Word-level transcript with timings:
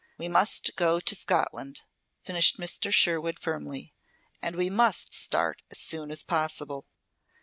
"We 0.17 0.27
must 0.27 0.75
go 0.75 0.99
to 0.99 1.13
Scotland," 1.13 1.81
finished 2.23 2.57
Mr. 2.57 2.91
Sherwood 2.91 3.37
firmly. 3.37 3.93
"And 4.41 4.55
we 4.55 4.67
must 4.67 5.13
start 5.13 5.61
as 5.69 5.77
soon 5.79 6.09
as 6.09 6.23
possible." 6.23 6.87